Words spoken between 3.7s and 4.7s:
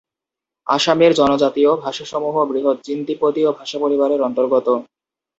পরিবারের অন্তর্গত।